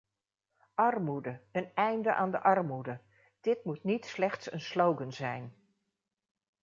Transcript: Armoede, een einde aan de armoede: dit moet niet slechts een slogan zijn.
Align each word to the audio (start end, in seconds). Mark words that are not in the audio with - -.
Armoede, 0.79 1.41
een 1.51 1.73
einde 1.75 2.13
aan 2.13 2.31
de 2.31 2.39
armoede: 2.39 2.99
dit 3.41 3.63
moet 3.63 3.83
niet 3.83 4.05
slechts 4.05 4.51
een 4.51 4.61
slogan 4.61 5.13
zijn. 5.13 5.55